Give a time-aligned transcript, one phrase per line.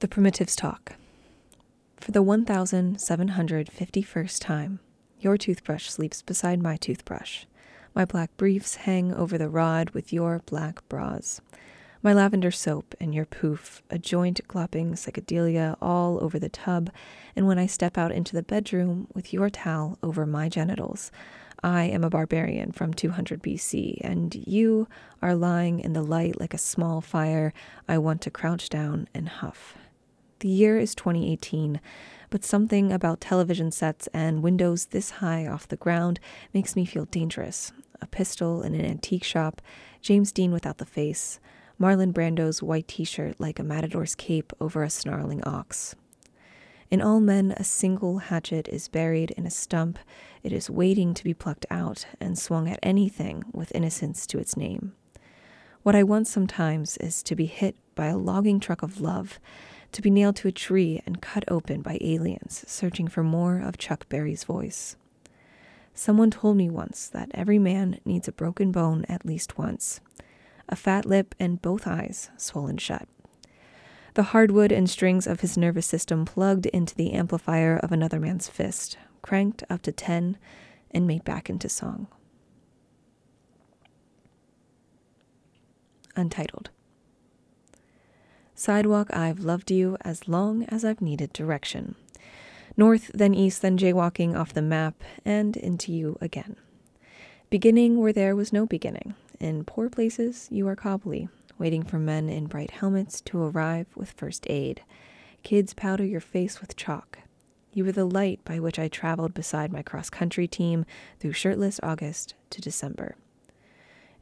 [0.00, 0.94] The Primitives Talk.
[1.98, 4.80] For the 1751st time,
[5.20, 7.44] your toothbrush sleeps beside my toothbrush.
[7.94, 11.42] My black briefs hang over the rod with your black bras.
[12.02, 16.88] My lavender soap and your poof, a joint glopping psychedelia all over the tub,
[17.36, 21.12] and when I step out into the bedroom with your towel over my genitals,
[21.62, 24.88] I am a barbarian from 200 BC, and you
[25.20, 27.52] are lying in the light like a small fire
[27.86, 29.76] I want to crouch down and huff.
[30.40, 31.82] The year is 2018,
[32.30, 36.18] but something about television sets and windows this high off the ground
[36.54, 37.72] makes me feel dangerous.
[38.00, 39.60] A pistol in an antique shop,
[40.00, 41.40] James Dean without the face,
[41.78, 45.94] Marlon Brando's white t shirt like a matador's cape over a snarling ox.
[46.90, 49.98] In all men, a single hatchet is buried in a stump.
[50.42, 54.56] It is waiting to be plucked out and swung at anything with innocence to its
[54.56, 54.94] name.
[55.82, 59.38] What I want sometimes is to be hit by a logging truck of love,
[59.92, 63.78] to be nailed to a tree and cut open by aliens searching for more of
[63.78, 64.96] Chuck Berry's voice.
[65.94, 70.00] Someone told me once that every man needs a broken bone at least once,
[70.68, 73.08] a fat lip and both eyes swollen shut
[74.14, 78.48] the hardwood and strings of his nervous system plugged into the amplifier of another man's
[78.48, 80.36] fist, cranked up to 10,
[80.90, 82.08] and made back into song.
[86.16, 86.70] Untitled.
[88.60, 91.94] Sidewalk, I've loved you as long as I've needed direction.
[92.76, 96.56] North, then east, then jaywalking off the map, and into you again.
[97.48, 99.14] Beginning where there was no beginning.
[99.40, 104.10] In poor places, you are cobbly, waiting for men in bright helmets to arrive with
[104.10, 104.82] first aid.
[105.42, 107.20] Kids powder your face with chalk.
[107.72, 110.84] You were the light by which I traveled beside my cross country team
[111.18, 113.16] through shirtless August to December.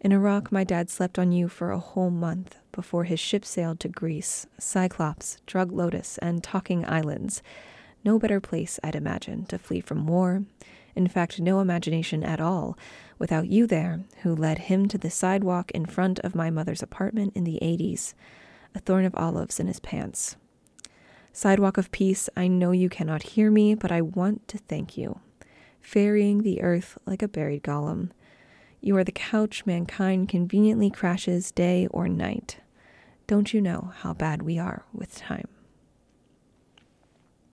[0.00, 3.80] In Iraq, my dad slept on you for a whole month before his ship sailed
[3.80, 7.42] to Greece, Cyclops, Drug Lotus, and Talking Islands.
[8.04, 10.44] No better place, I'd imagine, to flee from war.
[10.94, 12.78] In fact, no imagination at all,
[13.18, 17.32] without you there, who led him to the sidewalk in front of my mother's apartment
[17.34, 18.14] in the 80s,
[18.76, 20.36] a thorn of olives in his pants.
[21.32, 25.18] Sidewalk of peace, I know you cannot hear me, but I want to thank you.
[25.80, 28.10] Ferrying the earth like a buried golem.
[28.80, 32.58] You are the couch mankind conveniently crashes day or night.
[33.26, 35.48] Don't you know how bad we are with time?